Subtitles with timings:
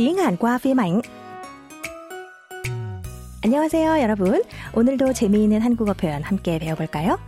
[0.00, 1.00] tiếng Hàn qua phim ảnh.
[3.42, 4.42] 안녕하세요, 여러분.
[4.72, 7.18] 오늘도 재미있는 한국어 표현 함께 배워볼까요?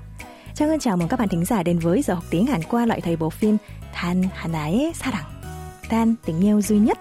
[0.55, 3.01] Trang chào mừng các bạn thính giả đến với giờ học tiếng Hàn qua loại
[3.01, 3.57] thầy bộ phim
[3.93, 5.25] Than Hanae Sarang.
[5.89, 6.99] Tan tình yêu duy nhất.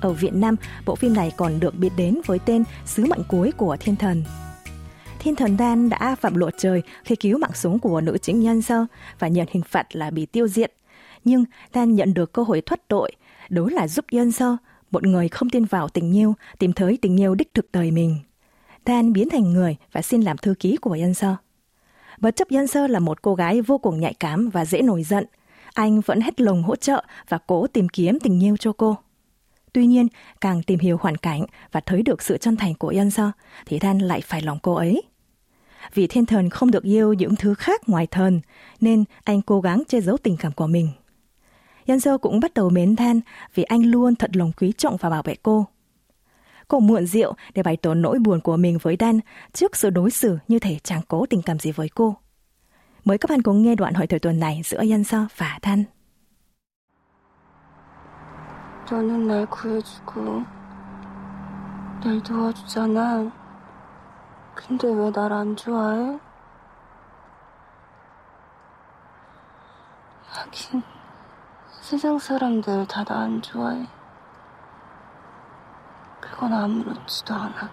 [0.00, 3.52] Ở Việt Nam, bộ phim này còn được biết đến với tên Sứ mệnh cuối
[3.52, 4.24] của thiên thần.
[5.18, 8.62] Thiên thần Dan đã phạm lộ trời khi cứu mạng sống của nữ chính nhân
[8.62, 8.86] sơ
[9.18, 10.72] và nhận hình phạt là bị tiêu diệt.
[11.24, 13.12] Nhưng Dan nhận được cơ hội thoát tội,
[13.48, 14.56] đó là giúp nhân sơ,
[14.91, 18.17] một người không tin vào tình yêu, tìm thấy tình yêu đích thực đời mình.
[18.85, 21.35] Dan biến thành người và xin làm thư ký của Yên sơ.
[22.17, 25.03] Bất chấp Yên sơ là một cô gái vô cùng nhạy cảm và dễ nổi
[25.03, 25.25] giận,
[25.73, 28.97] anh vẫn hết lòng hỗ trợ và cố tìm kiếm tình yêu cho cô.
[29.73, 30.07] Tuy nhiên,
[30.41, 33.31] càng tìm hiểu hoàn cảnh và thấy được sự chân thành của Yên Sơ,
[33.65, 35.01] thì Dan lại phải lòng cô ấy.
[35.93, 38.41] Vì thiên thần không được yêu những thứ khác ngoài thần,
[38.81, 40.89] nên anh cố gắng che giấu tình cảm của mình.
[41.90, 43.20] Yên Sơ cũng bắt đầu mến Dan
[43.54, 45.66] vì anh luôn thật lòng quý trọng và bảo vệ cô.
[46.68, 49.20] Cô muộn rượu để bày tỏ nỗi buồn của mình với Dan
[49.52, 52.16] trước sự đối xử như thể chẳng có tình cảm gì với cô.
[53.04, 55.84] Mời các bạn cùng nghe đoạn hội thoại tuần này giữa Yên Sơ và Dan.
[58.86, 60.44] 너는 날 구해주고
[62.04, 63.32] 날 도와주잖아.
[64.54, 66.20] 근데 왜 날 안 좋아해?
[71.91, 73.85] 세상 사람들 다 나 안 좋아해.
[76.21, 77.69] 그건 아무렇지도 않아.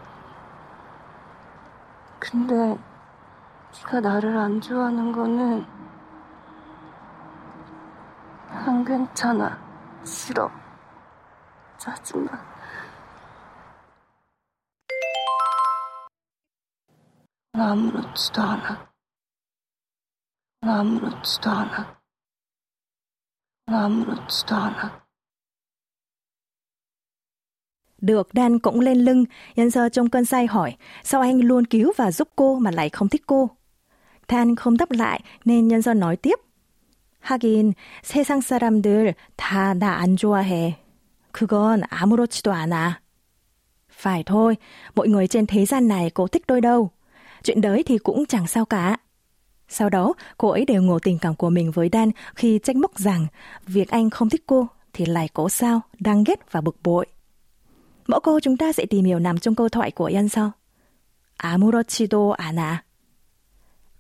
[2.18, 2.76] 근데
[3.76, 5.64] 네가 나를 안 좋아하는 거는
[8.48, 9.56] 안 괜찮아.
[10.04, 10.50] 싫어.
[11.76, 12.44] 짜증나.
[17.52, 18.88] 아무렇지도 않아.
[20.62, 21.97] 아무렇지도 않아.
[23.67, 25.03] 아무렇지도 않아.
[28.01, 31.93] Được, Dan cũng lên lưng, nhân sơ trong cơn say hỏi, sao anh luôn cứu
[31.97, 33.49] và giúp cô mà lại không thích cô?
[34.29, 36.39] Dan không đáp lại nên nhân sơ nói tiếp.
[37.23, 37.73] 하긴
[38.03, 40.75] 세상 사람들 다 나 안 좋아해.
[41.31, 42.99] 그건 아무렇지도 않아.
[43.89, 44.57] Phải thôi,
[44.95, 46.91] mọi người trên thế gian này cô thích tôi đâu.
[47.43, 48.97] Chuyện đấy thì cũng chẳng sao cả.
[49.69, 52.99] Sau đó, cô ấy đều ngộ tình cảm của mình với Dan khi trách móc
[52.99, 53.27] rằng
[53.67, 57.05] việc anh không thích cô thì lại cố sao, đang ghét và bực bội.
[58.07, 60.51] Mẫu câu chúng ta sẽ tìm hiểu nằm trong câu thoại của Yan sau.
[61.37, 62.83] 아무렇지도 않아.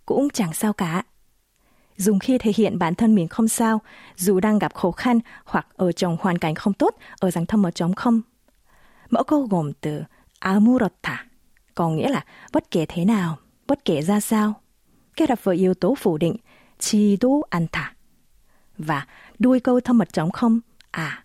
[0.05, 1.03] Cũng chẳng sao cả.
[1.97, 3.81] Dùng khi thể hiện bản thân mình không sao,
[4.15, 7.65] dù đang gặp khó khăn hoặc ở trong hoàn cảnh không tốt, ở dạng thâm
[7.65, 8.21] ở trống không.
[9.09, 10.03] Mẫu câu gồm từ
[10.39, 11.15] 아무렇다,
[11.75, 14.53] có nghĩa là bất kể thế nào, bất kể ra sao.
[15.17, 16.35] Kết hợp với yếu tố phủ định
[16.79, 17.95] 지도 않다
[18.77, 19.07] và
[19.39, 20.59] đuôi câu thâm mật trống không
[20.91, 21.23] à.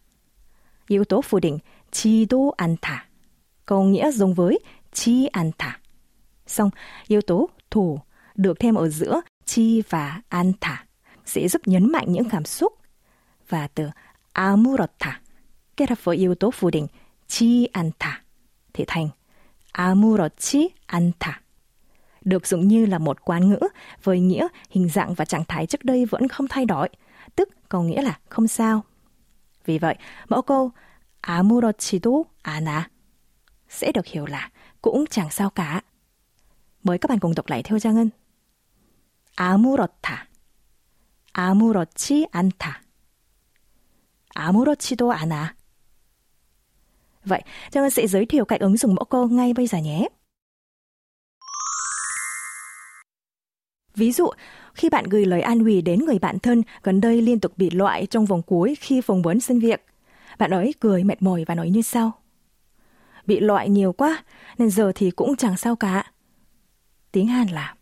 [0.88, 1.58] Yếu tố phủ định
[1.90, 3.08] 지도 않다
[3.66, 4.58] có nghĩa giống với
[4.92, 5.80] chi 않다.
[6.46, 6.70] Xong,
[7.06, 8.00] yếu tố thủ
[8.34, 10.74] được thêm ở giữa chi và 않다
[11.26, 12.72] sẽ giúp nhấn mạnh những cảm xúc
[13.48, 13.90] và từ
[14.32, 15.20] 아무렇다
[15.76, 16.86] kết hợp với yếu tố phủ định
[17.28, 18.24] chi 않다
[18.72, 19.10] thì thành
[19.72, 21.41] 아무렇지 않다
[22.22, 23.58] được dùng như là một quán ngữ
[24.02, 26.88] với nghĩa hình dạng và trạng thái trước đây vẫn không thay đổi,
[27.36, 28.84] tức có nghĩa là không sao.
[29.64, 29.94] Vì vậy,
[30.28, 30.70] mẫu câu
[31.20, 32.90] 아무렇지도 않아
[33.68, 34.50] sẽ được hiểu là
[34.82, 35.82] cũng chẳng sao cả.
[36.82, 38.10] Mời các bạn cùng đọc lại theo Trang Ngân.
[39.36, 40.26] 아무렇다.
[41.32, 42.82] 아무렇지 않다.
[44.34, 45.54] 아무렇지도 않아.
[47.24, 50.08] Vậy, Trang Ngân sẽ giới thiệu cách ứng dụng mẫu câu ngay bây giờ nhé.
[53.94, 54.30] Ví dụ,
[54.74, 57.70] khi bạn gửi lời an ủi đến người bạn thân gần đây liên tục bị
[57.70, 59.84] loại trong vòng cuối khi phỏng vấn xin việc,
[60.38, 62.12] bạn ấy cười mệt mỏi và nói như sau.
[63.26, 64.24] Bị loại nhiều quá,
[64.58, 66.12] nên giờ thì cũng chẳng sao cả.
[67.12, 67.74] Tiếng Hàn là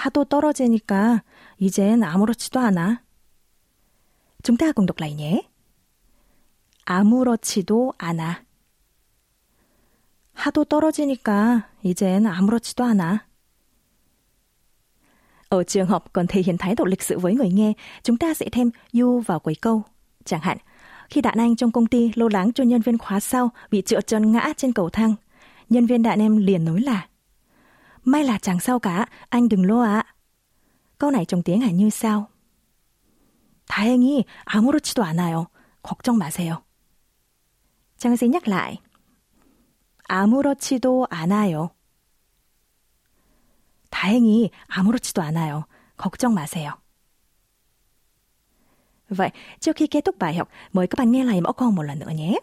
[0.00, 1.22] 하도 떨어지니까
[1.58, 3.02] 이젠 아무렇지도 않아.
[4.42, 5.42] Chúng ta cùng đọc lại nhé.
[6.86, 8.42] 아무렇지도 않아.
[10.32, 13.26] 하도 떨어지니까 이젠 아무렇지도 않아.
[15.54, 17.72] Ở trường hợp còn thể hiện thái độ lịch sự với người nghe,
[18.02, 19.82] chúng ta sẽ thêm you vào cuối câu.
[20.24, 20.58] Chẳng hạn,
[21.10, 24.00] khi đàn anh trong công ty lô lắng cho nhân viên khóa sau bị trựa
[24.00, 25.14] chân ngã trên cầu thang,
[25.68, 27.06] nhân viên đàn em liền nói là
[28.04, 30.06] May là chẳng sao cả, anh đừng lo ạ.
[30.98, 32.26] Câu này trong tiếng Hàn như sau.
[33.70, 35.46] 다행히 아무렇지도 않아요.
[35.82, 36.62] 걱정 마세요.
[37.98, 38.78] Trang sẽ nhắc lại.
[40.08, 41.70] 아무렇지도 않아요.
[43.95, 45.63] 다행히 아무렇지도 않아요.
[45.95, 46.71] 걱정 마세요.
[49.09, 51.83] Vậy, trước khi kết thúc bài học, mời các bạn nghe lại mẫu câu một
[51.83, 52.39] lần nữa nhé.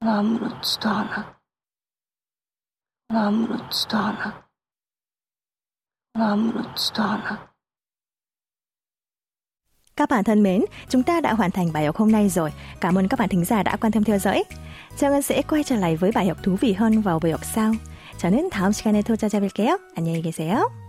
[0.00, 1.40] 아무렇지도 않아.
[3.08, 4.48] 아무렇지도 않아.
[6.14, 7.50] 아무렇지도 않아.
[9.96, 12.52] Các bạn thân mến, chúng ta đã hoàn thành bài học hôm nay rồi.
[12.80, 14.44] Cảm ơn các bạn thính giả đã quan tâm theo dõi.
[15.48, 16.76] Quay trở lại với bài học thú vị.
[18.18, 19.78] 저는 다음 시간에 또 찾아뵐게요.
[19.96, 20.79] 안녕히 계세요.